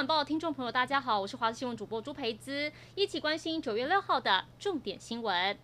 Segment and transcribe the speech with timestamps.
[0.00, 5.58] 晚报》听众朋友，大家好，我是华视新闻主播朱培姿，一起关心九月六号的重点新闻。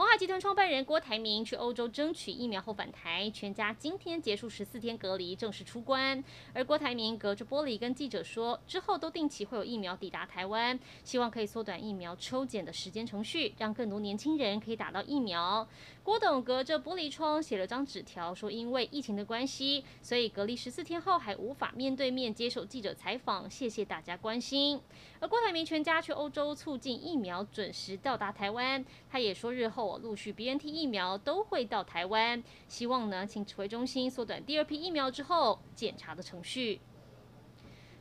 [0.00, 6.24] 鸿海集团创办人郭台铭去欧洲争取疫苗后返台，全家今天结束十四天隔离，正式出关。
[6.54, 15.68] 而郭台铭隔着玻璃跟记者说，之后都定期会有疫苗抵达台湾，希望可以缩短疫苗抽检的时间程序，让更多年轻人可以打到疫苗。
[16.02, 24.80] 郭董隔着玻璃窗写了张纸条，说因为疫情的关系，所以隔离十四天后还无法面对面接受记者采访，谢谢大家关心。
[25.20, 29.89] 而郭台铭全家去欧洲促进疫苗准时到达台湾，他也说日后。
[29.98, 36.80] 陆续 BNT 疫苗都会到台湾，希望呢，请指挥中心缩短第二批疫苗之后检查的程序。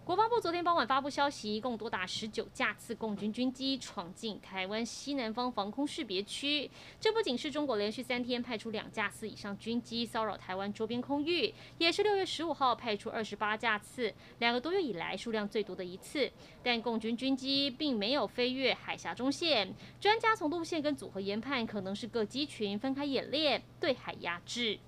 [0.10, 6.68] 国防部昨天傍晚发布消息，一共多达十九架次共军军机闯进台湾西南方防空识别区。
[7.00, 16.32] 这不仅是中国连续三天派出两架次以上军机骚扰台湾周边空域，也是六月十五号派出二十八架次，两个多月以来数量最多的一次。
[16.64, 24.80] 但共军军机并没有飞越海峡中线，专家从路线跟组合研判，可能是各机群分开演练，对海压制。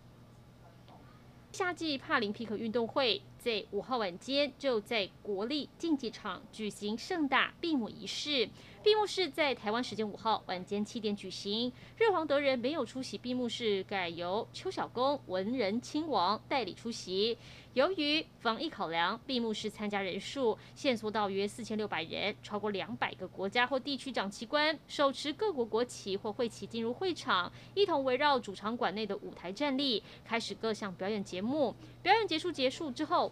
[1.52, 8.48] 夏季帕林匹克运动会在五号晚间就在国立竞技场举行盛大闭幕仪式。
[8.84, 17.36] 闭幕式在台湾时间五号晚间七点举行，日皇德仁没有出席闭幕式，改由邱小公文仁亲王代理出席。
[17.74, 31.76] 由于防疫考量，闭幕式参加人数限缩到约四千六百人，超过两百个国家或地区长旗官手持各国国旗或会旗进入会场，一同围绕主场馆内的舞台站立，开始各项表演节目。
[32.04, 33.31] 表演结束结束之后。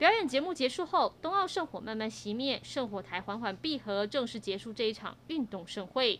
[0.00, 6.18] 表演节目结束后，冬奥圣火慢慢熄灭，圣火台缓缓闭合，正式结束这一场运动盛会。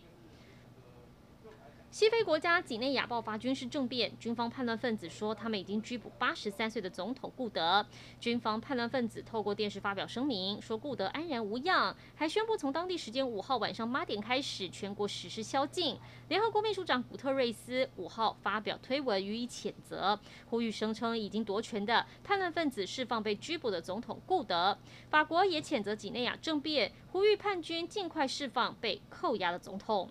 [1.91, 7.85] 西非国家几内亚爆发军事政变，军方叛乱分子说他们已经拘捕八十三岁的总统顾德。
[8.17, 15.99] 军方叛乱分子透过电视发表声明，说顾德安然无恙，还宣布从当地时间五号晚上八点开始，全国实施宵禁。
[16.29, 20.17] 联合国秘书长古特瑞斯五号发表推文予以谴责，
[20.49, 24.77] 呼吁声称已经夺权的叛乱分子释放被拘捕的总统顾德。
[25.09, 30.09] 法国也谴责几内亚政变，呼吁叛军尽快释放被扣押的总统。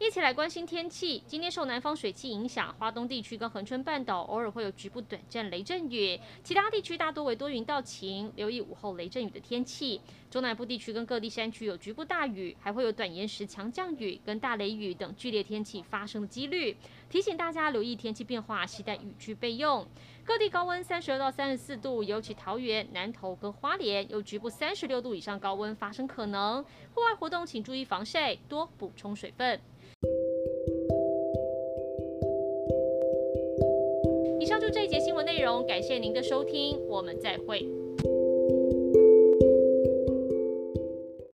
[0.00, 1.22] 一起来关心天气。
[1.24, 10.00] 今天受南方水汽影响，花东地区跟恒春半岛偶尔会有局部短暂雷阵雨，其他地区大多为多云到晴，留意午后雷阵雨的天气。
[10.28, 16.76] 中南部地区跟各地山区有局部大雨，还会有短延时强降雨跟大雷雨等剧烈天气发生的几率。
[17.08, 19.86] 提醒大家留意天气变化，携带雨具备用。
[20.24, 26.64] 各地高温三十二到三十四度，尤其桃园、南投跟花莲有局部三十六度以上高温发生可能。
[26.94, 29.60] 户外活动请注意防晒，多补充水分。
[35.62, 37.83] 感谢您的收听，我们再会。